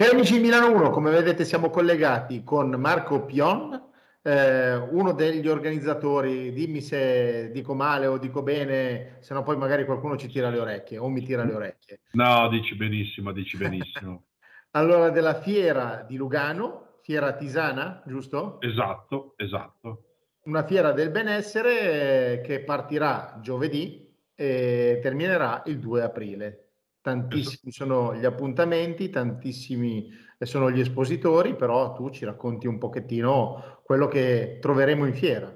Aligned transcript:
Cari 0.00 0.12
amici 0.14 0.32
di 0.32 0.40
Milano 0.40 0.72
1, 0.74 0.88
come 0.88 1.10
vedete 1.10 1.44
siamo 1.44 1.68
collegati 1.68 2.42
con 2.42 2.70
Marco 2.70 3.26
Pion, 3.26 3.78
eh, 4.22 4.74
uno 4.74 5.12
degli 5.12 5.46
organizzatori, 5.46 6.54
dimmi 6.54 6.80
se 6.80 7.50
dico 7.52 7.74
male 7.74 8.06
o 8.06 8.16
dico 8.16 8.42
bene, 8.42 9.18
se 9.20 9.34
no 9.34 9.42
poi 9.42 9.58
magari 9.58 9.84
qualcuno 9.84 10.16
ci 10.16 10.28
tira 10.28 10.48
le 10.48 10.58
orecchie 10.58 10.96
o 10.96 11.06
mi 11.10 11.22
tira 11.22 11.44
le 11.44 11.52
orecchie. 11.52 12.00
No, 12.12 12.48
dici 12.48 12.76
benissimo, 12.76 13.30
dici 13.32 13.58
benissimo. 13.58 14.24
allora, 14.72 15.10
della 15.10 15.34
fiera 15.34 16.02
di 16.08 16.16
Lugano, 16.16 17.00
fiera 17.02 17.34
tisana, 17.34 18.02
giusto? 18.06 18.58
Esatto, 18.62 19.34
esatto. 19.36 20.04
Una 20.44 20.64
fiera 20.64 20.92
del 20.92 21.10
benessere 21.10 22.38
eh, 22.38 22.40
che 22.40 22.60
partirà 22.60 23.38
giovedì 23.42 24.10
e 24.34 24.98
terminerà 25.02 25.62
il 25.66 25.78
2 25.78 26.02
aprile 26.02 26.69
tantissimi 27.00 27.72
sono 27.72 28.14
gli 28.14 28.24
appuntamenti, 28.24 29.10
tantissimi 29.10 30.08
sono 30.38 30.70
gli 30.70 30.80
espositori, 30.80 31.54
però 31.54 31.92
tu 31.92 32.10
ci 32.10 32.24
racconti 32.24 32.66
un 32.66 32.78
pochettino 32.78 33.80
quello 33.84 34.08
che 34.08 34.58
troveremo 34.60 35.06
in 35.06 35.14
fiera. 35.14 35.54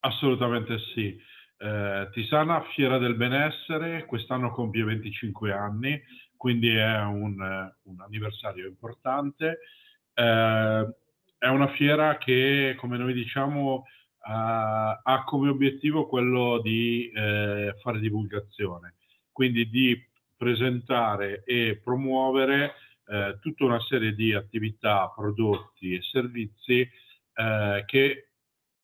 Assolutamente 0.00 0.78
sì. 0.94 1.18
Eh, 1.58 2.08
Tisana 2.12 2.62
Fiera 2.74 2.98
del 2.98 3.16
Benessere 3.16 4.06
quest'anno 4.06 4.50
compie 4.50 4.84
25 4.84 5.52
anni, 5.52 6.00
quindi 6.36 6.68
è 6.68 7.00
un, 7.02 7.36
un 7.82 8.00
anniversario 8.00 8.66
importante. 8.66 9.58
Eh, 10.14 10.94
è 11.40 11.48
una 11.48 11.68
fiera 11.68 12.18
che, 12.18 12.74
come 12.78 12.98
noi 12.98 13.14
diciamo, 13.14 13.76
uh, 13.76 13.82
ha 15.02 15.24
come 15.24 15.48
obiettivo 15.48 16.06
quello 16.06 16.60
di 16.60 17.10
eh, 17.14 17.74
fare 17.80 17.98
divulgazione, 17.98 18.96
quindi 19.32 19.68
di 19.70 19.98
presentare 20.40 21.42
e 21.44 21.78
promuovere 21.84 22.72
eh, 23.04 23.36
tutta 23.42 23.66
una 23.66 23.80
serie 23.80 24.14
di 24.14 24.32
attività, 24.32 25.12
prodotti 25.14 25.92
e 25.92 26.00
servizi 26.00 26.80
eh, 26.80 27.82
che 27.84 28.30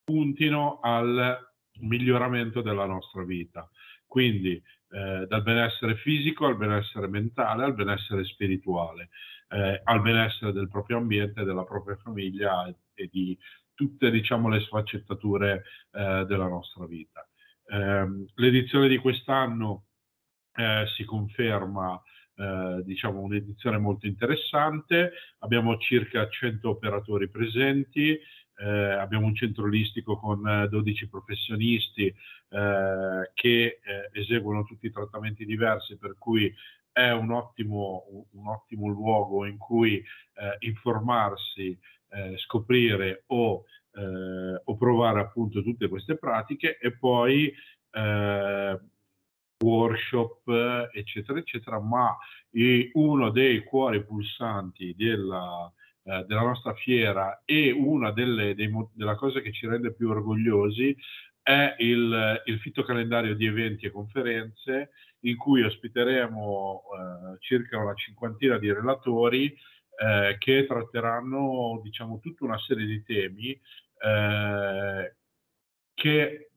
puntino 0.05 0.81
al 0.83 1.39
miglioramento 1.81 2.61
della 2.61 2.85
nostra 2.85 3.25
vita. 3.25 3.67
Quindi 4.05 4.63
eh, 4.91 5.25
dal 5.27 5.43
benessere 5.43 5.97
fisico 5.97 6.45
al 6.45 6.59
benessere 6.59 7.09
mentale, 7.09 7.65
al 7.65 7.75
benessere 7.75 8.25
spirituale, 8.25 9.09
eh, 9.49 9.81
al 9.83 10.03
benessere 10.03 10.53
del 10.53 10.69
proprio 10.69 10.99
ambiente, 10.99 11.43
della 11.43 11.65
propria 11.65 11.97
famiglia 11.97 12.67
e, 12.93 13.09
di 13.11 13.37
tutte 13.73 14.11
diciamo, 14.11 14.51
le 14.51 14.61
sfaccettature 14.61 15.63
eh, 15.93 16.27
della 16.27 16.49
nostra 16.49 16.85
vita. 16.85 17.27
Ehm, 17.69 18.27
l'edizione 18.35 18.89
di 18.89 18.99
quest'anno 18.99 19.85
eh, 20.57 20.87
si 20.95 21.05
conferma 21.05 22.01
eh, 22.39 22.83
diciamo 22.85 23.21
un'edizione 23.21 23.79
molto 23.79 24.07
interessante, 24.07 25.13
abbiamo 25.39 25.79
circa 25.79 26.29
100 26.29 26.69
operatori 26.69 27.29
presenti, 27.29 28.19
eh, 28.59 28.93
abbiamo 28.93 29.27
un 29.27 29.35
centro 29.35 29.65
olistico 29.65 30.19
con 30.19 30.67
12 30.69 31.05
eh, 31.05 31.09
professionisti 31.09 32.07
eh, 32.07 33.31
che 33.35 33.81
eh, 33.83 34.11
eseguono 34.13 34.65
tutti 34.65 34.87
i 34.87 34.93
trattamenti 34.93 35.45
diversi, 35.45 35.97
per 35.99 36.17
cui 36.19 36.53
è 36.93 37.11
un 37.11 37.31
ottimo, 37.31 38.27
un 38.33 38.49
ottimo 38.49 38.89
luogo 38.89 39.45
in 39.45 39.59
cui 39.59 40.03
informarsi, 40.61 41.79
scoprire 42.37 43.25
o, 43.27 43.65
o, 44.65 44.77
provare 44.77 45.21
appunto 45.21 45.63
tutte 45.63 45.89
queste 45.89 46.17
pratiche 46.17 46.79
e 46.79 46.97
poi 46.97 47.53
workshop, 49.59 50.91
eccetera, 50.93 51.39
eccetera, 51.39 51.81
ma 51.81 52.17
uno 52.93 53.31
dei 53.31 53.63
cuori 53.65 54.05
pulsanti 54.05 54.95
della, 54.97 55.73
eh, 56.05 56.25
della 56.27 56.43
nostra 56.43 56.73
fiera 56.75 57.43
e 57.45 57.73
una 57.73 58.13
delle, 58.13 58.55
dei, 58.55 58.71
della 58.93 59.17
cosa 59.17 59.41
che 59.41 59.53
ci 59.53 59.67
rende 59.67 59.93
più 59.93 60.09
orgogliosi 60.09 60.97
è 61.43 61.75
il, 61.79 62.43
il 62.45 62.59
fitocalendario 62.59 63.35
di 63.35 63.47
eventi 63.47 63.87
e 63.87 63.91
conferenze 63.91 64.91
in 65.21 65.37
cui 65.37 65.63
ospiteremo 65.63 66.83
eh, 66.83 67.39
circa 67.41 67.79
una 67.79 67.95
cinquantina 67.95 68.59
di 68.59 68.73
relatori 68.73 69.57
eh, 69.99 70.37
che 70.39 70.67
tratteranno 70.67 71.81
diciamo 71.83 72.19
tutta 72.21 72.45
una 72.45 72.59
serie 72.59 72.87
di 72.87 73.03
temi 73.03 73.51
eh, 73.51 75.17
che 75.95 76.51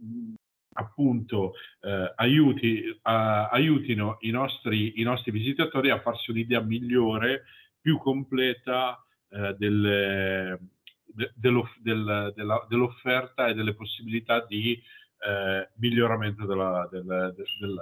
appunto 0.80 1.54
eh, 1.82 2.14
aiuti, 2.16 2.98
a, 3.04 3.50
aiutino 3.50 4.18
i 4.22 4.32
nostri, 4.32 5.00
i 5.00 5.04
nostri, 5.04 5.32
visitatori 5.32 5.90
a 5.90 6.00
farsi 6.00 6.32
un'idea 6.32 6.62
migliore, 6.62 7.44
più 7.80 7.98
completa 7.98 9.04
eh, 9.30 9.56
delle, 9.58 10.60
de, 11.06 11.32
dello, 11.36 11.70
del, 11.82 12.34
della, 12.36 12.66
dell'offerta 12.68 13.48
e 13.48 13.54
delle 13.54 13.74
possibilità 13.74 14.46
di 14.46 14.82
eh, 15.22 15.70
miglioramento 15.76 16.46
della, 16.46 16.88
della, 16.92 17.34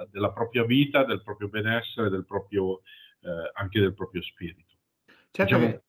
della, 0.10 0.32
propria 0.32 0.66
vita, 0.66 1.04
del 1.04 1.22
proprio 1.22 1.50
benessere, 1.50 2.10
del 2.10 2.26
proprio, 2.26 2.82
eh, 3.22 3.52
anche 3.54 3.80
del 3.80 3.94
proprio 3.94 4.22
spirito. 4.22 4.76
Certo 5.32 5.56
diciamo, 5.56 5.82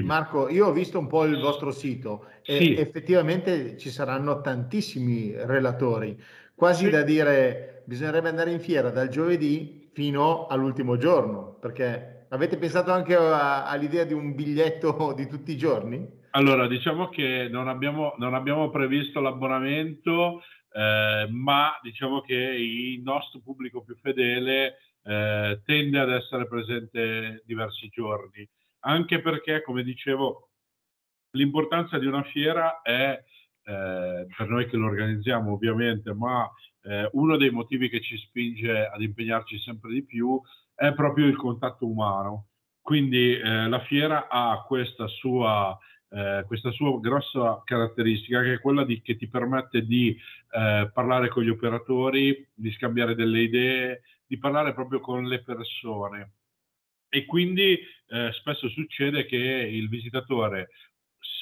Marco, 0.00 0.48
io 0.48 0.68
ho 0.68 0.72
visto 0.72 0.98
un 0.98 1.06
po' 1.06 1.24
il 1.24 1.38
vostro 1.38 1.70
sito 1.70 2.26
e 2.42 2.56
sì. 2.56 2.74
effettivamente 2.74 3.76
ci 3.76 3.90
saranno 3.90 4.40
tantissimi 4.40 5.32
relatori 5.36 6.18
quasi 6.62 6.84
sì. 6.84 6.90
da 6.90 7.02
dire 7.02 7.82
bisognerebbe 7.86 8.28
andare 8.28 8.52
in 8.52 8.60
fiera 8.60 8.90
dal 8.90 9.08
giovedì 9.08 9.90
fino 9.92 10.46
all'ultimo 10.46 10.96
giorno, 10.96 11.58
perché 11.60 12.26
avete 12.28 12.56
pensato 12.56 12.92
anche 12.92 13.16
a, 13.16 13.66
all'idea 13.66 14.04
di 14.04 14.12
un 14.12 14.32
biglietto 14.32 15.12
di 15.18 15.26
tutti 15.26 15.50
i 15.50 15.56
giorni? 15.56 16.08
Allora, 16.30 16.68
diciamo 16.68 17.08
che 17.08 17.48
non 17.50 17.66
abbiamo, 17.66 18.14
non 18.18 18.34
abbiamo 18.34 18.70
previsto 18.70 19.18
l'abbonamento, 19.18 20.40
eh, 20.72 21.26
ma 21.32 21.76
diciamo 21.82 22.20
che 22.20 22.36
il 22.36 23.02
nostro 23.02 23.40
pubblico 23.40 23.82
più 23.82 23.96
fedele 23.96 24.76
eh, 25.02 25.60
tende 25.64 25.98
ad 25.98 26.12
essere 26.12 26.46
presente 26.46 27.42
diversi 27.44 27.88
giorni, 27.88 28.48
anche 28.84 29.20
perché, 29.20 29.62
come 29.62 29.82
dicevo, 29.82 30.50
l'importanza 31.32 31.98
di 31.98 32.06
una 32.06 32.22
fiera 32.22 32.82
è 32.82 33.20
eh, 33.64 34.26
per 34.36 34.48
noi 34.48 34.66
che 34.68 34.76
lo 34.76 34.86
organizziamo 34.86 35.52
ovviamente, 35.52 36.12
ma 36.12 36.50
eh, 36.82 37.08
uno 37.12 37.36
dei 37.36 37.50
motivi 37.50 37.88
che 37.88 38.00
ci 38.00 38.16
spinge 38.16 38.86
ad 38.86 39.00
impegnarci 39.00 39.58
sempre 39.58 39.92
di 39.92 40.04
più 40.04 40.40
è 40.74 40.92
proprio 40.94 41.26
il 41.26 41.36
contatto 41.36 41.86
umano. 41.86 42.48
Quindi 42.80 43.36
eh, 43.36 43.68
la 43.68 43.80
fiera 43.80 44.28
ha 44.28 44.64
questa 44.66 45.06
sua, 45.06 45.78
eh, 46.10 46.42
questa 46.46 46.72
sua 46.72 46.98
grossa 46.98 47.62
caratteristica 47.64 48.42
che 48.42 48.54
è 48.54 48.60
quella 48.60 48.84
di, 48.84 49.00
che 49.00 49.16
ti 49.16 49.28
permette 49.28 49.86
di 49.86 50.16
eh, 50.50 50.90
parlare 50.92 51.28
con 51.28 51.44
gli 51.44 51.48
operatori, 51.48 52.48
di 52.52 52.72
scambiare 52.72 53.14
delle 53.14 53.42
idee, 53.42 54.02
di 54.26 54.38
parlare 54.38 54.74
proprio 54.74 54.98
con 54.98 55.26
le 55.26 55.42
persone. 55.42 56.32
E 57.08 57.26
quindi 57.26 57.78
eh, 58.08 58.32
spesso 58.32 58.68
succede 58.68 59.26
che 59.26 59.36
il 59.36 59.88
visitatore 59.88 60.70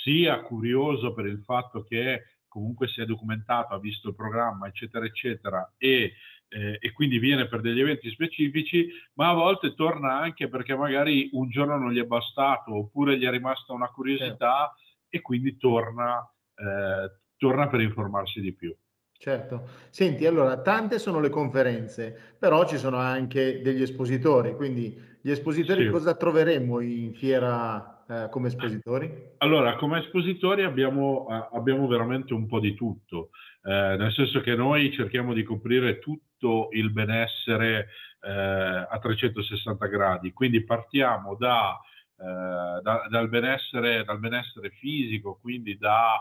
sia 0.03 0.41
curioso 0.41 1.13
per 1.13 1.27
il 1.27 1.43
fatto 1.45 1.83
che 1.83 2.25
comunque 2.51 2.89
si 2.89 3.01
è 3.01 3.05
documentato, 3.05 3.75
ha 3.75 3.79
visto 3.79 4.09
il 4.09 4.15
programma, 4.15 4.67
eccetera, 4.67 5.05
eccetera, 5.05 5.73
e, 5.79 6.15
eh, 6.49 6.79
e, 6.81 6.93
quindi 6.93 7.19
viene 7.19 7.47
per 7.47 7.61
degli 7.61 7.81
eventi 7.81 8.11
specifici, 8.11 8.89
ma 9.15 9.29
a 9.29 9.35
volte 9.35 9.75
torna 9.75 10.19
anche 10.19 10.49
perché 10.49 10.75
magari 10.75 11.31
un 11.33 11.49
giorno 11.49 11.79
non 11.79 11.93
gli 11.93 12.01
è 12.01 12.05
bastato 12.05 12.75
oppure 12.75 13.17
gli 13.17 13.25
è 13.25 13.31
rimasta 13.31 13.73
una 13.73 13.89
curiosità 13.89 14.75
certo. 14.77 15.07
e 15.09 15.21
quindi 15.21 15.57
torna, 15.57 16.29
eh, 16.57 17.21
torna 17.37 17.69
per 17.69 17.81
informarsi 17.81 18.41
di 18.41 18.53
più. 18.53 18.77
Certo. 19.17 19.69
Senti, 19.91 20.27
allora, 20.27 20.61
tante 20.61 20.99
sono 20.99 21.21
le 21.21 21.29
conferenze, 21.29 22.19
però 22.39 22.67
ci 22.67 22.79
sono 22.79 22.97
anche 22.97 23.61
degli 23.61 23.83
espositori, 23.83 24.57
quindi 24.57 24.99
gli 25.21 25.31
espositori 25.31 25.85
sì. 25.85 25.91
cosa 25.91 26.15
troveremo 26.15 26.81
in 26.81 27.13
fiera 27.13 28.00
eh, 28.11 28.29
come 28.29 28.49
espositori? 28.49 29.35
Allora, 29.39 29.77
come 29.77 30.01
espositori 30.01 30.65
abbiamo, 30.65 31.29
eh, 31.31 31.57
abbiamo 31.57 31.87
veramente 31.87 32.35
un 32.35 32.47
po' 32.49 32.59
di 32.59 32.75
tutto, 32.75 33.31
eh, 33.63 33.97
nel 33.97 34.13
senso 34.13 34.41
che 34.41 34.57
noi 34.57 34.93
cerchiamo 34.93 35.33
di 35.33 35.45
coprire 35.45 36.01
tutto 36.01 36.69
il 36.73 36.91
benessere 36.91 37.87
eh, 38.21 38.31
a 38.31 38.99
360 39.01 39.87
gradi, 39.87 40.33
quindi 40.33 40.65
partiamo 40.65 41.37
da, 41.37 41.79
eh, 42.19 42.81
da, 42.83 43.07
dal, 43.09 43.29
benessere, 43.29 44.03
dal, 44.03 44.19
benessere, 44.19 44.71
fisico, 44.71 45.39
quindi 45.41 45.79
da 45.79 46.21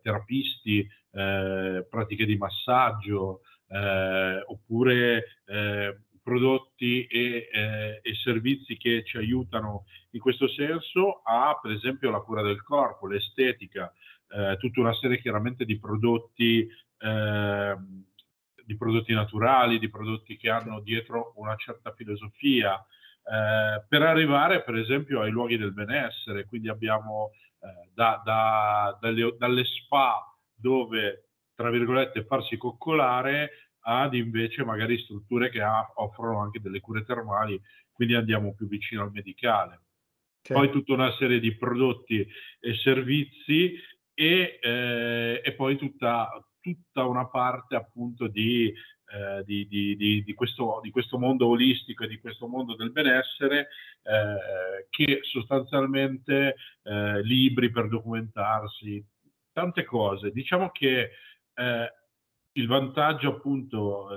terapisti, 0.00 0.86
pratiche 1.10 2.24
di 2.24 2.36
massaggio, 2.36 3.40
oppure 4.46 5.24
prodotti 6.28 7.06
e, 7.06 7.48
eh, 7.50 8.00
e, 8.02 8.14
servizi 8.22 8.76
che 8.76 9.02
ci 9.02 9.16
aiutano 9.16 9.86
in 10.10 10.20
questo 10.20 10.46
senso, 10.46 11.22
a 11.24 11.58
per 11.60 11.72
esempio 11.72 12.10
la 12.10 12.20
cura 12.20 12.42
del 12.42 12.62
corpo, 12.62 13.06
l'estetica, 13.06 13.90
eh, 14.28 14.58
tutta 14.58 14.80
una 14.80 14.92
serie 14.92 15.20
chiaramente 15.20 15.64
di 15.64 15.78
prodotti, 15.78 16.68
eh, 16.98 17.76
di 18.62 18.76
prodotti 18.76 19.14
naturali, 19.14 19.78
di 19.78 19.88
prodotti 19.88 20.36
che 20.36 20.50
hanno 20.50 20.80
dietro 20.80 21.32
una 21.36 21.56
certa 21.56 21.94
filosofia, 21.94 22.76
eh, 22.76 23.84
per 23.88 24.02
arrivare 24.02 24.62
per 24.62 24.76
esempio 24.76 25.22
ai 25.22 25.30
luoghi 25.30 25.56
del 25.56 25.72
benessere, 25.72 26.44
quindi 26.44 26.68
abbiamo 26.68 27.30
eh, 27.60 27.88
da, 27.94 28.20
da, 28.22 28.98
dalle, 29.00 29.34
dalle 29.38 29.64
spa 29.64 30.30
dove 30.54 31.28
tra 31.54 31.70
virgolette 31.70 32.24
farsi 32.24 32.58
coccolare 32.58 33.67
ad 33.80 34.14
invece 34.14 34.64
magari 34.64 34.98
strutture 34.98 35.50
che 35.50 35.62
ha, 35.62 35.90
offrono 35.96 36.40
anche 36.40 36.60
delle 36.60 36.80
cure 36.80 37.04
termali, 37.04 37.60
quindi 37.92 38.14
andiamo 38.14 38.54
più 38.54 38.66
vicino 38.68 39.02
al 39.02 39.10
medicale. 39.10 39.82
Certo. 40.40 40.62
Poi 40.62 40.70
tutta 40.70 40.92
una 40.92 41.12
serie 41.12 41.40
di 41.40 41.56
prodotti 41.56 42.26
e 42.60 42.74
servizi 42.76 43.74
e, 44.14 44.58
eh, 44.60 45.40
e 45.44 45.52
poi 45.54 45.76
tutta, 45.76 46.30
tutta, 46.60 47.04
una 47.04 47.28
parte 47.28 47.76
appunto 47.76 48.28
di, 48.28 48.66
eh, 48.66 49.42
di, 49.44 49.66
di, 49.66 50.22
di, 50.24 50.34
questo, 50.34 50.80
di, 50.82 50.90
questo, 50.90 51.18
mondo 51.18 51.46
olistico 51.46 52.04
e 52.04 52.08
di 52.08 52.18
questo 52.18 52.46
mondo 52.46 52.74
del 52.76 52.92
benessere 52.92 53.68
eh, 54.02 54.86
che 54.90 55.20
sostanzialmente 55.22 56.56
eh, 56.82 57.22
libri 57.22 57.70
per 57.70 57.88
documentarsi, 57.88 59.04
tante 59.52 59.84
cose. 59.84 60.30
Diciamo 60.30 60.70
che 60.70 61.10
eh, 61.54 61.92
il 62.58 62.66
vantaggio 62.66 63.28
appunto 63.28 64.08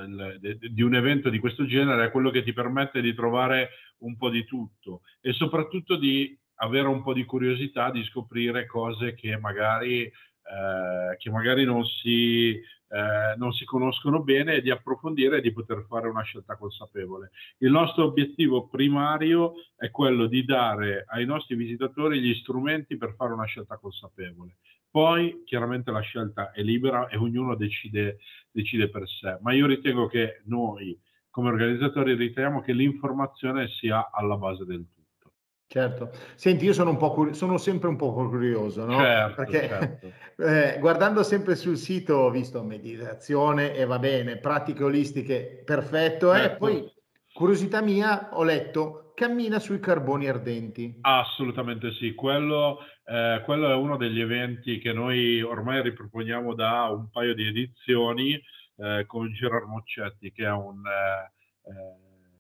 di 0.60 0.82
un 0.82 0.96
evento 0.96 1.30
di 1.30 1.40
questo 1.40 1.66
genere 1.66 2.06
è 2.06 2.12
quello 2.12 2.32
che 2.32 2.44
ti 2.44 2.54
permette 2.54 3.00
di 3.00 3.14
trovare 3.14 3.70
un 4.00 4.18
po' 4.18 4.30
di 4.30 4.44
tutto 4.46 5.02
e 5.22 5.32
soprattutto 5.32 5.96
di 5.96 6.38
avere 6.56 6.88
un 6.88 7.04
po' 7.04 7.14
di 7.14 7.24
curiosità 7.24 7.92
di 7.92 8.04
scoprire 8.04 8.66
cose 8.66 9.14
che 9.14 9.38
magari, 9.38 10.04
eh, 10.04 11.16
che 11.18 11.30
magari 11.30 11.66
non, 11.66 11.86
si, 11.86 12.50
eh, 12.54 13.36
non 13.38 13.52
si 13.52 13.64
conoscono 13.66 14.24
bene 14.24 14.56
e 14.56 14.62
di 14.62 14.72
approfondire 14.72 15.38
e 15.38 15.42
di 15.42 15.54
poter 15.54 15.86
fare 15.88 16.08
una 16.08 16.24
scelta 16.24 16.58
consapevole. 16.58 17.32
Il 17.60 17.72
nostro 17.72 18.06
obiettivo 18.06 18.68
primario 18.68 19.54
è 19.76 19.92
quello 19.92 20.26
di 20.26 20.44
dare 20.46 21.06
ai 21.08 21.26
nostri 21.26 21.56
visitatori 21.56 22.20
gli 22.20 22.34
strumenti 22.36 22.98
per 22.98 23.14
fare 23.16 23.34
una 23.34 23.46
scelta 23.46 23.78
consapevole. 23.78 24.58
Poi 24.92 25.44
chiaramente 25.46 25.90
la 25.90 26.02
scelta 26.02 26.52
è 26.52 26.62
libera 26.62 27.08
e 27.08 27.16
ognuno 27.16 27.56
decide, 27.56 28.18
decide 28.52 28.90
per 28.90 29.08
sé, 29.08 29.38
ma 29.42 29.54
io 29.54 29.66
ritengo 29.66 30.08
che 30.08 30.42
noi 30.46 31.00
come 31.30 31.48
organizzatori 31.48 32.14
riteniamo 32.14 32.60
che 32.60 32.74
l'informazione 32.74 33.70
sia 33.70 34.10
alla 34.12 34.36
base 34.36 34.66
del 34.66 34.86
tutto. 34.94 35.32
Certo, 35.66 36.12
senti, 36.36 36.66
io 36.66 36.74
sono, 36.74 36.90
un 36.90 36.98
po 36.98 37.12
cur- 37.12 37.34
sono 37.34 37.58
sempre 37.58 37.88
un 37.88 37.96
po' 37.96 38.12
curioso, 38.12 38.84
no? 38.84 38.98
Certo, 38.98 39.36
Perché 39.36 39.68
certo. 39.70 40.12
eh, 40.44 40.78
guardando 40.82 41.24
sempre 41.24 41.56
sul 41.56 41.78
sito 41.78 42.16
ho 42.16 42.30
visto 42.30 42.62
meditazione 42.62 43.74
e 43.74 43.86
va 43.86 43.98
bene, 43.98 44.38
pratiche 44.38 44.84
olistiche, 44.84 45.62
perfetto, 45.64 46.34
certo. 46.34 46.58
poi 46.58 46.92
curiosità 47.34 47.82
mia 47.82 48.30
ho 48.34 48.44
letto 48.44 49.12
cammina 49.16 49.60
sui 49.60 49.80
carboni 49.80 50.28
ardenti. 50.28 50.98
Assolutamente 51.02 51.92
sì, 51.94 52.14
quello, 52.14 52.80
eh, 53.06 53.42
quello, 53.46 53.70
è 53.70 53.76
uno 53.76 53.98
degli 53.98 54.20
eventi 54.20 54.80
che 54.80 54.94
noi 54.94 55.42
ormai 55.42 55.82
riproponiamo 55.84 56.56
da 56.56 56.90
un 56.90 57.10
paio 57.10 57.36
di 57.36 57.46
edizioni 57.46 58.42
eh, 58.78 59.04
con 59.06 59.32
Gerard 59.32 59.68
Moccetti, 59.68 60.32
che 60.32 60.46
è 60.46 60.52
un, 60.52 60.82
eh, 60.86 61.70
eh, 61.70 62.40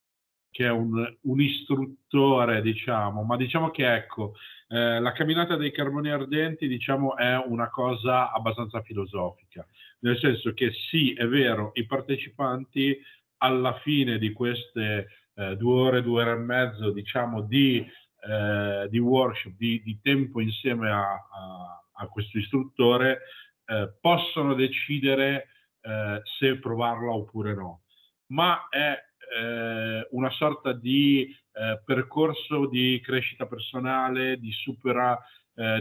che 0.49 0.65
è 0.65 0.71
un, 0.71 1.17
un 1.21 1.39
istruttore, 1.39 2.61
diciamo, 2.61 3.23
ma 3.23 3.37
diciamo 3.37 3.69
che 3.69 3.93
ecco, 3.93 4.33
eh, 4.67 4.99
la 4.99 5.11
camminata 5.11 5.55
dei 5.55 5.71
carboni 5.71 6.09
ardenti, 6.09 6.67
diciamo, 6.67 7.15
è 7.15 7.35
una 7.37 7.69
cosa 7.69 8.31
abbastanza 8.31 8.81
filosofica, 8.81 9.65
nel 9.99 10.17
senso 10.17 10.53
che 10.53 10.71
sì, 10.89 11.13
è 11.13 11.27
vero, 11.27 11.71
i 11.75 11.85
partecipanti 11.85 12.97
alla 13.43 13.79
fine 13.79 14.17
di 14.17 14.31
queste 14.31 15.07
eh, 15.33 15.55
due 15.57 15.79
ore, 15.79 16.03
due 16.03 16.21
ore 16.21 16.31
e 16.33 16.43
mezzo, 16.43 16.91
diciamo, 16.91 17.41
di, 17.41 17.77
eh, 18.29 18.87
di 18.89 18.99
workshop, 18.99 19.53
di, 19.57 19.81
di, 19.83 19.99
tempo 20.01 20.41
insieme 20.41 20.91
a, 20.91 21.13
a, 21.13 21.83
a 21.93 22.07
questo 22.07 22.37
istruttore, 22.37 23.21
eh, 23.65 23.93
possono 23.99 24.53
decidere 24.53 25.47
eh, 25.81 26.21
se 26.37 26.59
provarla 26.59 27.11
oppure 27.11 27.53
no. 27.55 27.81
Ma 28.27 28.67
è 28.69 28.95
eh, 29.39 30.07
una 30.11 30.29
sorta 30.31 30.73
di 30.73 31.35
eh, 31.53 31.81
percorso 31.83 32.67
di 32.67 33.01
crescita 33.03 33.47
personale, 33.47 34.37
di 34.37 34.51
supera 34.51 35.19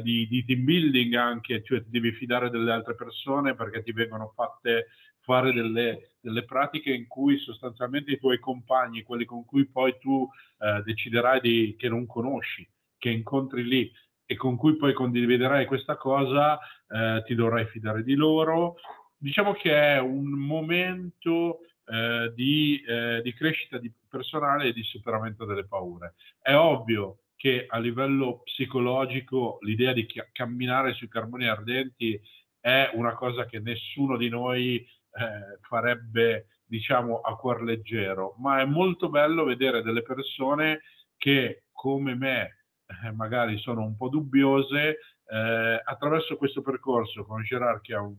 di, 0.03 0.27
di, 0.27 0.45
team 0.45 0.65
building 0.65 1.15
anche, 1.15 1.63
cioè 1.63 1.83
ti 1.83 1.89
devi 1.91 2.13
fidare 2.13 2.51
delle 2.51 2.73
altre 2.73 2.97
persone 2.97 3.55
perché 3.55 3.83
ti 3.83 3.93
vengono 3.93 4.33
fatte 4.35 4.89
fare 5.20 5.52
delle, 5.52 6.14
delle, 6.20 6.44
pratiche 6.44 6.93
in 6.93 7.06
cui 7.06 7.38
sostanzialmente 7.38 8.12
i 8.12 8.19
tuoi 8.19 8.38
compagni, 8.38 9.02
quelli 9.02 9.25
con 9.25 9.44
cui 9.44 9.67
poi 9.67 9.96
tu 9.99 10.28
eh, 10.58 10.82
deciderai 10.82 11.40
di, 11.40 11.76
che 11.78 11.88
non 11.88 12.06
conosci, 12.06 12.69
che 12.99 13.11
incontri 13.11 13.64
lì 13.64 13.93
e 14.25 14.37
con 14.37 14.56
cui 14.56 14.76
poi 14.76 14.93
condividerai 14.93 15.67
questa 15.67 15.96
cosa, 15.96 16.58
eh, 16.88 17.22
ti 17.26 17.34
dovrai 17.34 17.67
fidare 17.67 18.02
di 18.02 18.14
loro. 18.14 18.76
Diciamo 19.17 19.52
che 19.52 19.72
è 19.72 19.99
un 19.99 20.28
momento 20.28 21.61
eh, 21.84 22.32
di, 22.34 22.81
eh, 22.87 23.20
di, 23.22 23.34
crescita 23.34 23.78
di 23.78 23.93
personale 24.08 24.67
e 24.67 24.72
di 24.72 24.82
superamento 24.84 25.44
delle 25.44 25.67
paure. 25.67 26.14
È 26.40 26.55
ovvio 26.55 27.22
che 27.34 27.67
a 27.69 27.78
livello 27.78 28.43
psicologico 28.44 29.58
l'idea 29.62 29.93
di 29.93 30.06
camminare 30.31 30.93
sui 30.93 31.08
carboni 31.08 31.49
ardenti 31.49 32.20
è 32.61 32.90
una 32.94 33.14
cosa 33.14 33.46
che 33.46 33.58
nessuno 33.58 34.17
di 34.17 34.28
noi 34.28 34.87
eh, 35.12 35.59
farebbe 35.61 36.47
diciamo 36.65 37.21
a 37.21 37.37
cuor 37.37 37.62
leggero, 37.62 38.37
ma 38.39 38.61
è 38.61 38.65
molto 38.65 39.09
bello 39.09 39.45
vedere 39.45 39.83
delle 39.83 40.03
persone 40.03 40.83
che 41.17 41.65
come 41.73 42.15
me 42.15 42.61
eh, 43.05 43.12
magari 43.12 43.59
sono 43.59 43.83
un 43.83 43.97
po' 43.97 44.09
dubbiose, 44.09 44.99
eh, 45.27 45.81
attraverso 45.85 46.37
questo 46.37 46.61
percorso 46.61 47.25
con 47.25 47.43
Gerard 47.43 47.81
che, 47.81 47.95
un, 47.95 48.17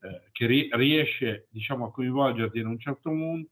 eh, 0.00 0.28
che 0.32 0.46
ri- 0.46 0.68
riesce 0.72 1.48
diciamo 1.50 1.86
a 1.86 1.90
coinvolgerti 1.90 2.58
in 2.58 2.66
un 2.66 2.78
certo 2.78 3.10
modo, 3.10 3.46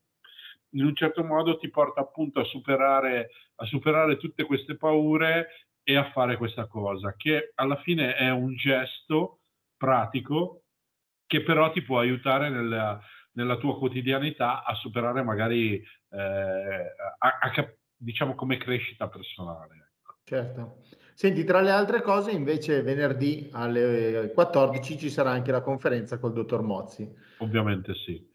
in 0.70 0.84
un 0.84 0.94
certo 0.94 1.24
modo 1.24 1.58
ti 1.58 1.68
porta 1.68 2.00
appunto 2.00 2.40
a 2.40 2.44
superare, 2.44 3.30
a 3.56 3.64
superare 3.64 4.16
tutte 4.16 4.44
queste 4.44 4.76
paure 4.76 5.48
e 5.82 5.96
a 5.96 6.10
fare 6.10 6.36
questa 6.36 6.66
cosa, 6.66 7.14
che 7.16 7.52
alla 7.54 7.76
fine 7.82 8.14
è 8.14 8.30
un 8.30 8.54
gesto 8.54 9.40
pratico 9.76 10.63
che 11.34 11.42
però 11.42 11.72
ti 11.72 11.82
può 11.82 11.98
aiutare 11.98 12.48
nella, 12.48 13.00
nella 13.32 13.56
tua 13.56 13.76
quotidianità 13.76 14.62
a 14.62 14.72
superare 14.74 15.24
magari, 15.24 15.82
eh, 16.10 16.94
a, 17.18 17.38
a, 17.40 17.74
diciamo, 17.96 18.36
come 18.36 18.56
crescita 18.56 19.08
personale. 19.08 19.90
Ecco. 19.98 20.14
Certo. 20.22 20.82
Senti, 21.12 21.42
tra 21.42 21.60
le 21.60 21.70
altre 21.70 22.02
cose, 22.02 22.30
invece, 22.30 22.82
venerdì 22.82 23.48
alle 23.52 24.30
14 24.32 24.96
ci 24.96 25.10
sarà 25.10 25.30
anche 25.30 25.50
la 25.50 25.60
conferenza 25.60 26.18
col 26.18 26.32
dottor 26.32 26.62
Mozzi. 26.62 27.12
Ovviamente 27.38 27.94
sì. 27.94 28.32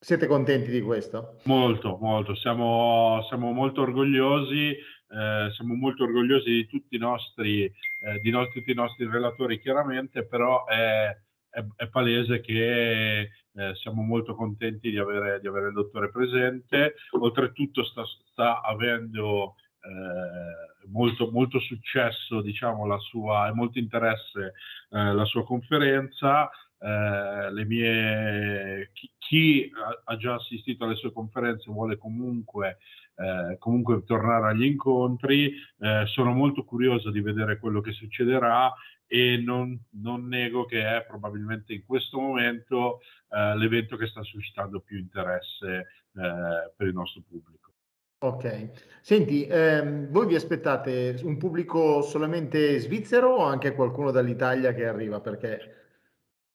Siete 0.00 0.28
contenti 0.28 0.70
di 0.70 0.80
questo? 0.80 1.40
Molto, 1.44 1.98
molto. 2.00 2.36
Siamo, 2.36 3.24
siamo 3.26 3.50
molto 3.50 3.80
orgogliosi, 3.80 4.68
eh, 4.68 5.48
siamo 5.52 5.74
molto 5.74 6.04
orgogliosi 6.04 6.50
di 6.50 6.66
tutti 6.66 6.94
i 6.94 7.00
nostri, 7.00 7.64
eh, 7.64 8.20
di 8.22 8.30
no, 8.30 8.46
tutti 8.48 8.70
i 8.70 8.74
nostri 8.74 9.08
relatori, 9.08 9.58
chiaramente, 9.60 10.24
però 10.24 10.66
è 10.66 11.16
è, 11.50 11.64
è 11.76 11.88
palese 11.88 12.40
che 12.40 13.30
eh, 13.58 13.74
siamo 13.74 14.02
molto 14.02 14.34
contenti 14.34 14.90
di 14.90 14.98
avere, 14.98 15.40
di 15.40 15.48
avere, 15.48 15.68
il 15.68 15.72
dottore 15.72 16.10
presente. 16.10 16.94
Oltretutto 17.10 17.84
sta, 17.84 18.04
sta 18.30 18.60
avendo 18.60 19.56
eh, 19.80 20.86
molto, 20.88 21.30
molto, 21.30 21.58
successo, 21.58 22.40
diciamo, 22.40 22.86
la 22.86 22.98
sua, 22.98 23.48
e 23.48 23.52
molto 23.52 23.78
interesse 23.78 24.54
eh, 24.90 25.12
la 25.12 25.24
sua 25.24 25.44
conferenza. 25.44 26.48
Eh, 26.80 27.64
mie, 27.66 28.90
chi, 28.92 29.10
chi, 29.18 29.70
ha 30.04 30.16
già 30.16 30.34
assistito 30.34 30.84
alle 30.84 30.94
sue 30.94 31.12
conferenze 31.12 31.72
vuole 31.72 31.96
comunque, 31.96 32.78
eh, 33.16 33.56
comunque 33.58 34.04
tornare 34.04 34.50
agli 34.50 34.64
incontri. 34.64 35.52
Eh, 35.80 36.04
sono 36.06 36.32
molto 36.32 36.64
curioso 36.64 37.10
di 37.10 37.20
vedere 37.20 37.58
quello 37.58 37.80
che 37.80 37.90
succederà 37.90 38.72
e 39.08 39.42
non, 39.42 39.76
non, 40.02 40.28
nego 40.28 40.66
che 40.66 40.84
è 40.84 41.04
probabilmente 41.04 41.72
in 41.72 41.84
questo 41.84 42.20
momento 42.20 43.00
eh, 43.30 43.56
l'evento 43.56 43.96
che 43.96 44.06
sta 44.06 44.22
suscitando 44.22 44.80
più 44.80 44.98
interesse 44.98 45.78
eh, 46.12 46.72
per 46.76 46.86
il 46.86 46.92
nostro 46.92 47.22
pubblico. 47.26 47.72
Ok, 48.20 48.98
senti, 49.00 49.46
ehm, 49.46 50.08
voi 50.10 50.26
vi 50.26 50.34
aspettate 50.34 51.20
un 51.22 51.36
pubblico 51.38 52.02
solamente 52.02 52.78
svizzero 52.80 53.28
o 53.28 53.44
anche 53.44 53.74
qualcuno 53.74 54.10
dall'Italia 54.10 54.74
che 54.74 54.86
arriva? 54.86 55.20
Perché 55.20 55.76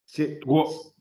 se, 0.04 0.40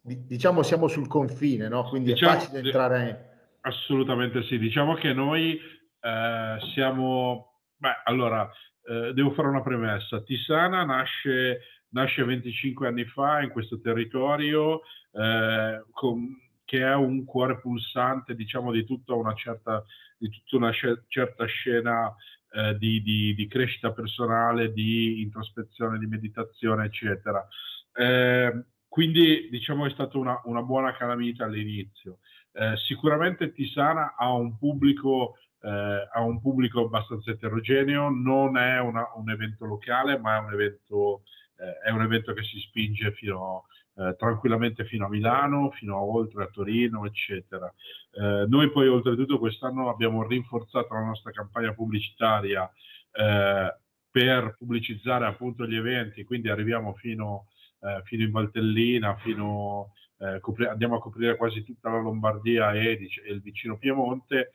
diciamo 0.03 0.63
siamo 0.63 0.87
sul 0.87 1.09
confine, 1.09 1.69
no? 1.69 1.89
quindi 1.89 2.13
diciamo, 2.13 2.33
è 2.33 2.39
facile 2.39 2.59
entrare. 2.61 3.31
Assolutamente 3.63 4.43
sì, 4.45 4.59
diciamo 4.59 4.95
che 4.95 5.13
noi 5.13 5.59
eh, 6.01 6.57
siamo, 6.73 7.61
beh, 7.77 8.03
allora 8.05 8.49
eh, 8.85 9.13
devo 9.13 9.31
fare 9.33 9.49
una 9.49 9.63
premessa. 9.63 10.23
Tisana 10.23 10.85
nasce, 10.85 11.61
nasce 11.91 12.25
25 12.25 12.87
anni 12.87 13.05
fa 13.05 13.43
in 13.43 13.51
questo 13.51 13.81
territorio 13.81 14.83
eh, 15.13 15.85
con, 15.91 16.37
che 16.65 16.81
è 16.81 16.95
un 16.95 17.25
cuore 17.25 17.59
pulsante, 17.59 18.35
diciamo, 18.35 18.73
di 18.73 18.85
tutta 18.85 19.15
una 19.15 19.35
certa, 19.35 19.85
tutta 20.19 20.57
una 20.57 20.73
certa 21.09 21.45
scena 21.47 22.15
eh, 22.51 22.77
di, 22.79 23.03
di, 23.03 23.35
di, 23.35 23.47
crescita 23.47 23.93
personale, 23.93 24.73
di 24.73 25.23
introspezione, 25.23 25.99
di 25.99 26.07
meditazione, 26.07 26.87
eccetera. 26.87 27.47
Eh, 27.95 28.65
quindi 28.89 29.49
diciamo 29.51 29.87
è 29.87 29.91
stata 29.91 30.19
una, 30.19 30.41
una 30.45 30.63
buona 30.63 30.95
calamita 30.95 31.45
all'inizio. 31.45 32.19
Eh, 32.53 32.77
sicuramente 32.77 33.53
Tisana 33.53 34.15
ha 34.17 34.33
un 34.33 34.59
pubblico 34.59 35.39
eh, 35.63 36.09
ha 36.13 36.21
un 36.21 36.41
pubblico 36.41 36.81
abbastanza 36.81 37.31
eterogeneo, 37.31 38.09
non 38.11 38.57
è 38.57 38.81
una, 38.81 39.07
un 39.15 39.31
evento 39.31 39.65
locale, 39.65 40.19
ma 40.19 40.37
è 40.37 40.41
un 40.41 40.53
evento, 40.53 41.23
eh, 41.57 41.89
è 41.89 41.91
un 41.91 42.03
evento 42.03 42.33
che 42.33 42.43
si 42.43 42.59
spinge 42.59 43.13
fino, 43.13 43.67
eh, 43.95 44.17
tranquillamente 44.19 44.85
fino 44.85 45.07
a 45.07 45.09
Milano, 45.09 45.71
fino 45.71 45.97
a 45.97 46.03
oltre 46.03 46.45
a 46.45 46.49
Torino, 46.49 47.07
eccetera. 47.07 47.73
Eh, 48.11 48.47
noi 48.49 48.71
poi 48.71 48.89
oltretutto 48.89 49.39
quest'anno 49.39 49.89
abbiamo 49.89 50.27
rinforzato 50.27 50.95
la 50.95 51.05
nostra 51.05 51.31
campagna 51.31 51.73
pubblicitaria 51.73 52.69
eh, 53.13 53.77
per 54.11 54.57
pubblicizzare 54.59 55.27
appunto 55.27 55.65
gli 55.67 55.77
eventi, 55.77 56.25
quindi 56.25 56.49
arriviamo 56.49 56.95
fino, 56.95 57.47
eh, 57.81 58.03
fino 58.05 58.25
in 58.25 58.31
Valtellina, 58.33 59.17
fino, 59.17 59.93
copri- 60.41 60.67
andiamo 60.67 60.97
a 60.97 61.01
coprire 61.01 61.37
quasi 61.37 61.65
tutta 61.65 61.91
la 61.91 61.99
Lombardia 61.99 62.73
e, 62.75 62.99
e 63.25 63.33
il 63.33 63.41
vicino 63.41 63.77
Piemonte 63.77 64.51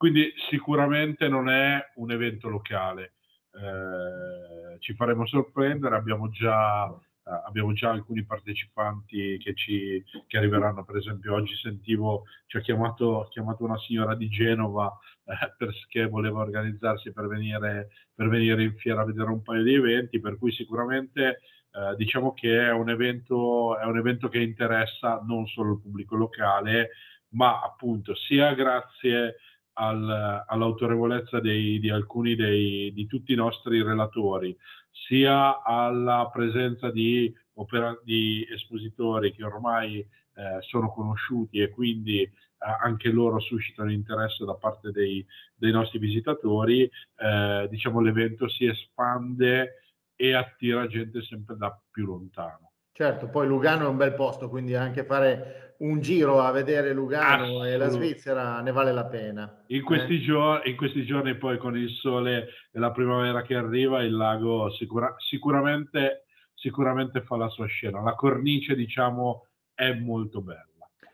quindi 0.00 0.32
sicuramente 0.48 1.28
non 1.28 1.50
è 1.50 1.78
un 1.96 2.10
evento 2.10 2.48
locale. 2.48 3.16
Eh, 3.52 4.78
ci 4.78 4.94
faremo 4.94 5.26
sorprendere, 5.26 5.94
abbiamo 5.94 6.30
già, 6.30 6.86
eh, 6.86 7.42
abbiamo 7.44 7.74
già 7.74 7.90
alcuni 7.90 8.24
partecipanti 8.24 9.36
che, 9.36 9.54
ci, 9.54 10.02
che, 10.26 10.38
arriveranno, 10.38 10.86
per 10.86 10.96
esempio 10.96 11.34
oggi 11.34 11.54
sentivo, 11.54 12.24
ci 12.46 12.56
ha 12.56 12.60
chiamato, 12.60 13.28
chiamato 13.30 13.62
una 13.62 13.76
signora 13.76 14.14
di 14.14 14.30
Genova 14.30 14.90
eh, 15.26 15.54
perché 15.58 16.06
voleva 16.06 16.40
organizzarsi 16.40 17.12
per 17.12 17.26
venire, 17.26 17.90
per 18.14 18.30
venire, 18.30 18.62
in 18.62 18.76
fiera 18.76 19.02
a 19.02 19.04
vedere 19.04 19.28
un 19.28 19.42
paio 19.42 19.62
di 19.62 19.74
eventi, 19.74 20.18
per 20.18 20.38
cui 20.38 20.50
sicuramente 20.50 21.40
eh, 21.72 21.94
diciamo 21.96 22.32
che 22.32 22.68
è 22.68 22.72
un, 22.72 22.88
evento, 22.88 23.76
è 23.76 23.84
un 23.84 23.98
evento 23.98 24.30
che 24.30 24.40
interessa 24.40 25.20
non 25.26 25.46
solo 25.46 25.72
il 25.72 25.80
pubblico 25.82 26.16
locale, 26.16 26.88
ma 27.32 27.60
appunto 27.60 28.14
sia 28.14 28.54
grazie 28.54 29.36
al, 29.80 30.44
all'autorevolezza 30.46 31.40
dei, 31.40 31.78
di 31.80 31.88
alcuni 31.88 32.36
dei, 32.36 32.92
di 32.92 33.06
tutti 33.06 33.32
i 33.32 33.36
nostri 33.36 33.82
relatori, 33.82 34.56
sia 34.90 35.62
alla 35.62 36.28
presenza 36.32 36.90
di, 36.90 37.32
opera, 37.54 37.98
di 38.04 38.46
espositori 38.52 39.32
che 39.32 39.42
ormai 39.42 39.98
eh, 39.98 40.58
sono 40.60 40.92
conosciuti 40.92 41.60
e 41.60 41.70
quindi 41.70 42.20
eh, 42.20 42.32
anche 42.58 43.10
loro 43.10 43.40
suscitano 43.40 43.90
interesse 43.90 44.44
da 44.44 44.54
parte 44.54 44.90
dei, 44.90 45.24
dei 45.54 45.72
nostri 45.72 45.98
visitatori, 45.98 46.82
eh, 47.16 47.66
diciamo 47.70 48.00
l'evento 48.00 48.48
si 48.48 48.66
espande 48.66 49.76
e 50.14 50.34
attira 50.34 50.86
gente 50.86 51.22
sempre 51.22 51.56
da 51.56 51.74
più 51.90 52.04
lontano. 52.04 52.72
Certo, 52.92 53.28
poi 53.28 53.46
Lugano 53.46 53.86
è 53.86 53.88
un 53.88 53.96
bel 53.96 54.12
posto, 54.12 54.50
quindi 54.50 54.74
anche 54.74 55.06
fare 55.06 55.69
un 55.80 56.00
giro 56.00 56.40
a 56.40 56.50
vedere 56.50 56.92
Lugano 56.92 57.64
e 57.64 57.76
la 57.76 57.88
Svizzera 57.88 58.60
ne 58.60 58.72
vale 58.72 58.92
la 58.92 59.06
pena. 59.06 59.64
In 59.68 59.82
questi, 59.82 60.16
eh? 60.16 60.20
giorni, 60.20 60.70
in 60.70 60.76
questi, 60.76 61.04
giorni, 61.04 61.36
poi 61.36 61.58
con 61.58 61.76
il 61.76 61.90
sole 61.90 62.48
e 62.70 62.78
la 62.78 62.90
primavera 62.90 63.42
che 63.42 63.54
arriva, 63.54 64.02
il 64.02 64.14
lago 64.14 64.70
sicura, 64.70 65.14
sicuramente, 65.18 66.24
sicuramente 66.54 67.22
fa 67.22 67.36
la 67.36 67.48
sua 67.48 67.66
scena. 67.66 68.02
La 68.02 68.14
cornice, 68.14 68.74
diciamo, 68.74 69.46
è 69.74 69.92
molto 69.92 70.42
bella. 70.42 70.66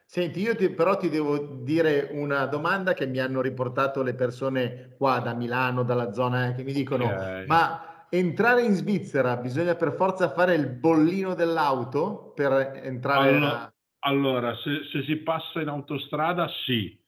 Senti, 0.04 0.40
io 0.40 0.54
ti, 0.54 0.70
però 0.70 0.96
ti 0.96 1.08
devo 1.08 1.36
dire 1.62 2.08
una 2.12 2.46
domanda 2.46 2.94
che 2.94 3.06
mi 3.06 3.18
hanno 3.18 3.40
riportato 3.40 4.02
le 4.02 4.14
persone 4.14 4.94
qua 4.96 5.18
da 5.18 5.34
Milano, 5.34 5.82
dalla 5.82 6.12
zona, 6.12 6.52
che 6.52 6.62
mi 6.62 6.72
dicono, 6.72 7.06
okay. 7.06 7.46
ma 7.46 8.06
entrare 8.08 8.62
in 8.62 8.72
Svizzera 8.72 9.36
bisogna 9.36 9.74
per 9.74 9.92
forza 9.92 10.30
fare 10.30 10.54
il 10.54 10.68
bollino 10.68 11.34
dell'auto 11.34 12.32
per 12.34 12.80
entrare 12.82 13.28
allora. 13.28 13.70
Allora 14.06 14.56
se, 14.56 14.84
se, 14.90 15.02
si 15.02 15.16
passa 15.16 15.60
in 15.60 15.68
autostrada 15.68 16.48
sì, 16.64 16.98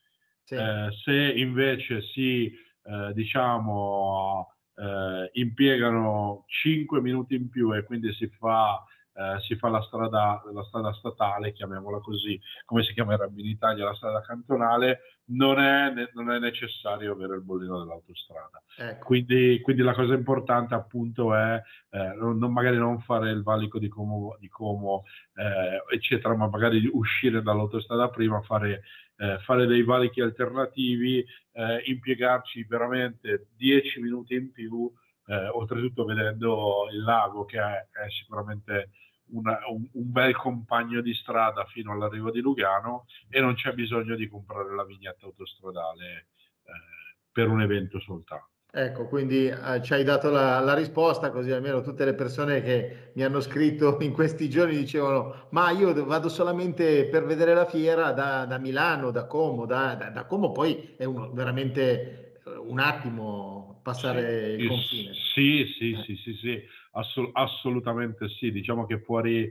sì. 0.43 0.55
Eh, 0.55 0.89
se 1.05 1.33
invece 1.37 2.03
si 2.03 2.47
eh, 2.47 3.13
diciamo 3.15 4.53
eh, 4.75 5.31
impiegano 5.35 6.45
5 6.47 7.01
minuti 7.01 7.35
in 7.35 7.49
più 7.49 7.75
e 7.75 7.85
quindi 7.85 8.13
si 8.15 8.29
fa 8.39 8.83
eh, 9.19 9.41
si 9.41 9.57
fa 9.57 9.69
la 9.69 9.83
strada, 9.83 10.41
la 10.53 10.63
strada 10.63 10.93
statale, 10.93 11.53
chiamiamola 11.53 11.99
così, 11.99 12.41
come 12.65 12.85
si 12.85 12.93
chiamerebbe 12.93 13.41
in 13.41 13.49
Italia 13.49 13.85
la 13.85 13.95
strada 13.95 14.21
cantonale, 14.21 15.01
non 15.31 15.59
è, 15.59 15.93
non 16.15 16.31
è 16.31 16.39
necessario 16.39 17.13
avere 17.13 17.35
il 17.35 17.43
bollino 17.43 17.81
dell'autostrada. 17.81 18.63
Ecco. 18.77 19.05
Quindi, 19.05 19.61
quindi, 19.61 19.83
la 19.83 19.93
cosa 19.93 20.15
importante 20.15 20.75
appunto 20.75 21.35
è 21.35 21.61
eh, 21.91 22.13
non, 22.15 22.39
magari 22.53 22.77
non 22.77 23.01
fare 23.01 23.31
il 23.31 23.43
valico 23.43 23.81
di 23.81 23.89
Como, 23.89 24.37
di 24.39 24.49
Como 24.49 25.03
eh, 25.35 25.83
eccetera, 25.93 26.37
ma 26.37 26.49
magari 26.49 26.89
uscire 26.93 27.43
dall'autostrada 27.43 28.11
prima, 28.11 28.41
fare, 28.43 28.83
eh, 29.17 29.39
fare 29.41 29.67
dei 29.67 29.83
valichi 29.83 30.21
alternativi, 30.21 31.25
eh, 31.53 31.83
impiegarci 31.87 32.65
veramente 32.69 33.49
10 33.57 34.01
minuti 34.01 34.35
in 34.35 34.53
più, 34.53 34.89
eh, 35.27 35.49
oltretutto 35.49 36.05
vedendo 36.05 36.87
il 36.93 37.03
lago 37.03 37.45
che 37.45 37.59
è, 37.59 37.87
è 38.05 38.09
sicuramente 38.11 38.91
una, 39.31 39.59
un, 39.69 39.89
un, 39.93 40.13
bel 40.13 40.35
compagno 40.37 41.01
di 41.01 41.15
strada 41.15 41.65
fino 41.67 41.93
all'arrivo 41.93 42.31
di 42.31 42.41
Lugano 42.41 43.07
e 43.29 43.41
non 43.41 43.55
c'è 43.55 43.73
bisogno 43.73 44.17
di 44.17 44.29
comprare 44.29 44.75
la 44.75 44.85
vignetta 44.85 45.27
autostradale 45.27 46.27
eh, 46.63 47.17
per 47.33 47.49
un 47.49 47.61
evento 47.61 48.01
soltanto. 48.01 48.51
Ecco, 48.71 49.07
quindi 49.07 49.47
eh, 49.47 49.83
ci 49.83 49.95
hai 49.95 50.05
dato 50.05 50.31
la, 50.31 50.61
la, 50.61 50.75
risposta, 50.75 51.31
così 51.31 51.51
almeno 51.51 51.81
tutte 51.81 52.05
le 52.05 52.13
persone 52.13 52.61
che 52.63 53.13
mi 53.15 53.23
hanno 53.23 53.41
scritto 53.41 53.97
in 54.03 54.13
questi 54.13 54.51
giorni 54.51 54.77
dicevano: 54.77 55.47
Ma 55.53 55.71
io 55.71 56.05
vado 56.05 56.29
solamente 56.29 57.07
per 57.07 57.25
vedere 57.25 57.55
la 57.55 57.65
fiera 57.65 58.13
da, 58.13 58.45
da 58.45 58.59
Milano, 58.59 59.11
da 59.11 59.25
Como, 59.25 59.65
da, 59.65 59.95
da, 59.95 60.11
da 60.11 60.25
Como 60.27 60.53
poi 60.53 60.95
è 60.99 61.05
un, 61.05 61.33
veramente 61.33 62.35
eh, 62.45 62.57
un 62.59 62.79
attimo 62.79 63.81
passare 63.83 64.57
sì, 64.57 64.63
il 64.63 64.69
confine. 64.69 65.13
Sì, 65.15 65.75
sì, 65.79 65.93
eh. 65.93 66.03
sì, 66.03 66.17
sì, 66.17 66.35
sì, 66.35 66.63
Assol- 66.93 67.31
assolutamente 67.33 68.29
sì. 68.29 68.51
Diciamo 68.51 68.87
che 68.87 69.01
fuori, 69.01 69.51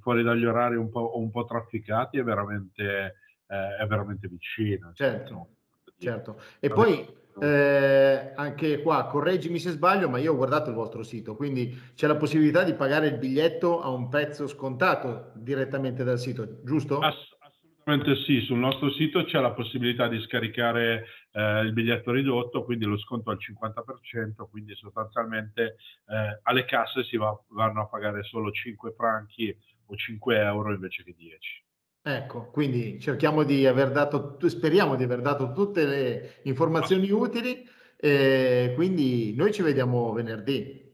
fuori 0.00 0.22
dagli 0.22 0.44
orari 0.44 0.76
un 0.76 0.90
po', 0.90 1.18
un 1.18 1.30
po 1.30 1.44
trafficati 1.44 2.18
è 2.18 2.22
veramente, 2.22 3.14
eh, 3.46 3.76
è 3.80 3.86
veramente 3.86 4.28
vicino. 4.28 4.92
Certo, 4.94 5.48
certo. 5.98 6.40
E 6.60 6.68
poi 6.68 7.06
eh, 7.40 8.32
anche 8.34 8.82
qua, 8.82 9.06
correggimi 9.06 9.58
se 9.58 9.70
sbaglio, 9.70 10.08
ma 10.08 10.18
io 10.18 10.32
ho 10.32 10.36
guardato 10.36 10.70
il 10.70 10.76
vostro 10.76 11.02
sito, 11.02 11.36
quindi 11.36 11.92
c'è 11.94 12.06
la 12.06 12.16
possibilità 12.16 12.64
di 12.64 12.74
pagare 12.74 13.08
il 13.08 13.18
biglietto 13.18 13.80
a 13.80 13.90
un 13.90 14.08
prezzo 14.08 14.46
scontato 14.46 15.32
direttamente 15.34 16.04
dal 16.04 16.18
sito, 16.18 16.62
giusto? 16.64 16.98
Ass- 16.98 17.36
sì, 18.26 18.40
sul 18.42 18.58
nostro 18.58 18.90
sito 18.90 19.24
c'è 19.24 19.40
la 19.40 19.52
possibilità 19.52 20.08
di 20.08 20.20
scaricare 20.20 21.06
eh, 21.32 21.60
il 21.60 21.72
biglietto 21.72 22.12
ridotto, 22.12 22.62
quindi 22.64 22.84
lo 22.84 22.98
sconto 22.98 23.30
al 23.30 23.38
50%, 23.38 24.48
quindi 24.50 24.74
sostanzialmente 24.74 25.76
eh, 26.06 26.40
alle 26.42 26.64
casse 26.66 27.02
si 27.04 27.16
va, 27.16 27.34
vanno 27.48 27.80
a 27.80 27.86
pagare 27.86 28.22
solo 28.24 28.50
5 28.50 28.92
franchi 28.94 29.56
o 29.86 29.96
5 29.96 30.38
euro 30.38 30.74
invece 30.74 31.02
che 31.02 31.14
10. 31.16 31.64
Ecco, 32.02 32.50
quindi 32.50 33.00
cerchiamo 33.00 33.42
di 33.42 33.66
aver 33.66 33.90
dato, 33.90 34.38
speriamo 34.48 34.94
di 34.94 35.04
aver 35.04 35.22
dato 35.22 35.52
tutte 35.52 35.86
le 35.86 36.40
informazioni 36.42 37.10
utili, 37.10 37.66
e 37.96 38.72
quindi 38.76 39.34
noi 39.34 39.52
ci 39.52 39.62
vediamo 39.62 40.12
venerdì. 40.12 40.87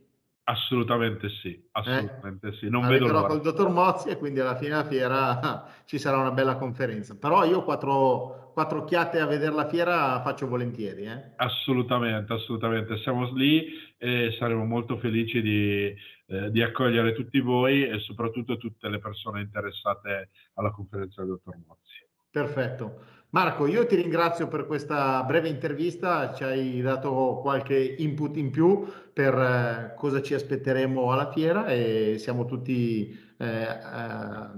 Assolutamente 0.47 1.31
sì, 1.31 1.59
assolutamente 1.73 2.49
eh? 2.49 2.53
sì. 2.53 2.69
Non 2.69 2.87
vedo 2.87 3.07
l'ora. 3.07 3.29
col 3.29 3.41
dottor 3.41 3.71
Mozzi 3.71 4.11
e 4.11 4.19
quindi 4.19 4.41
alla 4.41 4.57
fine 4.57 4.71
della 4.71 4.85
fiera 4.85 5.67
ci 5.87 5.99
sarà 5.99 6.19
una 6.19 6.33
bella 6.33 6.57
conferenza. 6.57 7.17
Però 7.17 7.45
io 7.45 7.63
quattro, 7.63 8.51
quattro 8.53 8.81
occhiate 8.81 9.21
a 9.21 9.27
vedere 9.27 9.55
la 9.55 9.67
fiera 9.67 10.21
faccio 10.21 10.47
volentieri. 10.47 11.07
Eh? 11.07 11.31
Assolutamente, 11.37 12.35
assolutamente. 12.35 12.99
Siamo 12.99 13.33
lì 13.33 13.69
e 13.97 14.37
saremo 14.39 14.67
molto 14.67 14.99
felici 14.99 15.41
di, 15.41 15.95
eh, 16.27 16.51
di, 16.51 16.61
accogliere 16.61 17.15
tutti 17.15 17.41
voi 17.41 17.89
e 17.89 17.99
soprattutto 18.01 18.59
tutte 18.59 18.91
le 18.91 18.99
persone 18.99 19.41
interessate 19.41 20.29
alla 20.55 20.71
conferenza 20.73 21.23
del 21.23 21.31
dottor 21.31 21.57
Mozzi. 21.67 22.07
Perfetto. 22.31 23.13
Marco, 23.35 23.67
io 23.67 23.85
ti 23.85 23.97
ringrazio 23.97 24.47
per 24.47 24.65
questa 24.65 25.25
breve 25.25 25.49
intervista, 25.49 26.33
ci 26.35 26.45
hai 26.45 26.81
dato 26.81 27.41
qualche 27.43 27.97
input 27.99 28.37
in 28.37 28.53
più 28.53 28.87
per 29.13 29.35
eh, 29.35 29.95
cosa 29.97 30.23
ci 30.23 30.35
aspetteremo 30.35 31.11
alla 31.11 31.33
fiera 31.33 31.67
e 31.67 32.15
siamo 32.19 32.45
tutti 32.45 33.09
eh, 33.37 33.61
eh, 33.61 34.49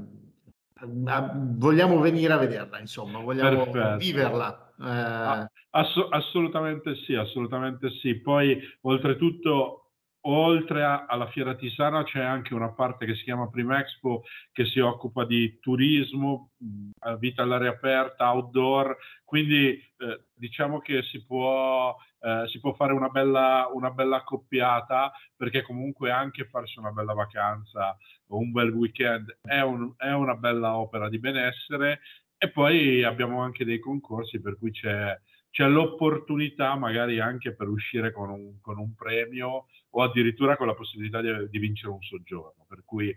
vogliamo 1.56 2.00
venire 2.00 2.34
a 2.34 2.36
vederla, 2.36 2.78
insomma, 2.78 3.18
vogliamo 3.18 3.64
Perfetto. 3.70 3.96
viverla. 3.96 4.74
Eh. 4.78 5.48
Ass- 5.70 6.08
assolutamente 6.10 6.96
sì, 6.96 7.14
assolutamente 7.14 7.88
sì. 8.02 8.20
Poi 8.20 8.60
oltretutto 8.82 9.85
oltre 10.28 10.82
a, 10.82 11.06
alla 11.06 11.28
Fiera 11.28 11.54
Tisana 11.54 12.02
c'è 12.04 12.22
anche 12.22 12.54
una 12.54 12.72
parte 12.72 13.06
che 13.06 13.14
si 13.14 13.24
chiama 13.24 13.48
Prima 13.48 13.78
Expo 13.78 14.24
che 14.52 14.64
si 14.64 14.80
occupa 14.80 15.24
di 15.24 15.58
turismo, 15.60 16.50
vita 17.18 17.42
all'aria 17.42 17.70
aperta, 17.70 18.32
outdoor, 18.32 18.96
quindi 19.24 19.70
eh, 19.98 20.24
diciamo 20.34 20.80
che 20.80 21.02
si 21.02 21.24
può, 21.24 21.96
eh, 22.20 22.44
si 22.48 22.58
può 22.60 22.74
fare 22.74 22.92
una 22.92 23.08
bella, 23.08 23.68
una 23.72 23.90
bella 23.90 24.16
accoppiata 24.16 25.12
perché 25.36 25.62
comunque 25.62 26.10
anche 26.10 26.46
farsi 26.46 26.78
una 26.78 26.90
bella 26.90 27.12
vacanza 27.12 27.96
o 28.28 28.38
un 28.38 28.50
bel 28.50 28.70
weekend 28.70 29.38
è, 29.42 29.60
un, 29.60 29.92
è 29.96 30.10
una 30.10 30.34
bella 30.34 30.76
opera 30.76 31.08
di 31.08 31.18
benessere. 31.18 32.00
E 32.38 32.50
poi 32.50 33.02
abbiamo 33.02 33.40
anche 33.40 33.64
dei 33.64 33.78
concorsi 33.78 34.40
per 34.40 34.58
cui 34.58 34.70
c'è 34.70 35.18
c'è 35.56 35.66
l'opportunità 35.68 36.74
magari 36.76 37.18
anche 37.18 37.54
per 37.54 37.68
uscire 37.68 38.12
con 38.12 38.28
un, 38.28 38.60
con 38.60 38.76
un, 38.76 38.94
premio 38.94 39.68
o 39.88 40.02
addirittura 40.02 40.54
con 40.54 40.66
la 40.66 40.74
possibilità 40.74 41.22
di, 41.22 41.30
di 41.48 41.58
vincere 41.58 41.92
un 41.92 42.02
soggiorno. 42.02 42.66
Per 42.68 42.82
cui 42.84 43.08
eh, 43.08 43.16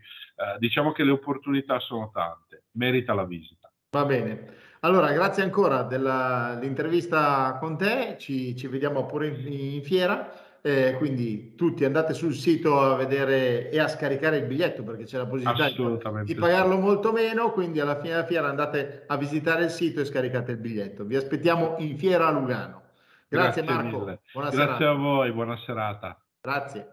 diciamo 0.58 0.94
che 0.94 1.04
le 1.04 1.12
opportunità 1.12 1.80
sono 1.80 2.10
tante, 2.14 2.64
merita 2.78 3.14
la 3.14 3.26
visita. 3.26 3.70
Va 3.90 4.06
bene. 4.06 4.54
Allora, 4.80 5.12
grazie 5.12 5.44
ancora 5.44 5.84
dell'intervista 5.84 7.58
con 7.60 7.76
te, 7.76 8.16
ci, 8.18 8.56
ci 8.56 8.68
vediamo 8.68 9.06
pure 9.06 9.28
in, 9.28 9.52
in 9.52 9.84
fiera. 9.84 10.32
Eh, 10.62 10.96
quindi 10.98 11.56
tutti 11.56 11.86
andate 11.86 12.14
sul 12.14 12.34
sito 12.34 12.80
a 12.82 12.96
vedere 12.96 13.70
e 13.70 13.80
a 13.80 13.88
scaricare 13.88 14.38
il 14.38 14.46
biglietto 14.46 14.84
perché 14.84 15.06
c'è 15.06 15.18
la 15.18 15.26
possibilità 15.26 16.24
di 16.24 16.36
pagarlo 16.36 16.78
molto 16.78 17.14
meno, 17.14 17.52
quindi 17.52 17.80
alla 17.80 17.96
fine 17.96 18.16
della 18.16 18.26
fiera 18.26 18.50
andate 18.50 19.06
a 19.08 19.16
visitare 19.16 19.64
il 19.64 19.70
sito 19.70 20.02
e 20.02 20.06
scaricate 20.06 20.52
il 20.52 20.58
biglietto. 20.58 21.06
Vi 21.06 21.16
aspettiamo 21.16 21.76
in 21.80 21.98
fiera 21.98 22.28
a 22.28 22.32
Lugano. 22.32 22.84
Grazie, 23.30 23.64
Grazie 23.64 23.84
Marco. 23.84 24.06
Grazie 24.06 24.58
serata. 24.58 24.90
a 24.90 24.94
voi, 24.94 25.32
buona 25.32 25.56
serata. 25.58 26.20
Grazie. 26.42 26.90